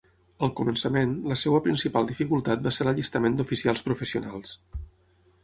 Al 0.45 0.51
començament, 0.59 1.11
la 1.31 1.37
seva 1.41 1.59
principal 1.67 2.07
dificultat 2.13 2.65
va 2.69 2.73
ser 2.79 2.89
l'allistament 2.89 3.37
d'oficials 3.43 3.87
professionals. 3.91 4.57